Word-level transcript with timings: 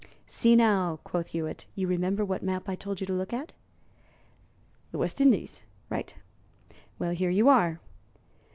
"See, 0.25 0.55
now," 0.55 0.99
quoth 1.03 1.27
Hewitt, 1.27 1.67
"you 1.75 1.85
remember 1.87 2.25
what 2.25 2.41
map 2.41 2.67
I 2.67 2.73
told 2.73 2.99
you 2.99 3.05
to 3.05 3.13
look 3.13 3.31
at?" 3.33 3.53
"The 4.91 4.97
West 4.97 5.21
Indies." 5.21 5.61
"Right! 5.91 6.15
Well, 6.97 7.11
here 7.11 7.29
you 7.29 7.49
are." 7.49 7.79